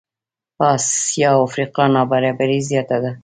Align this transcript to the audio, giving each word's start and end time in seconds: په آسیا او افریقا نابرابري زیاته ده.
په 0.57 0.63
آسیا 0.75 1.29
او 1.35 1.39
افریقا 1.49 1.83
نابرابري 1.95 2.59
زیاته 2.69 2.97
ده. 3.03 3.11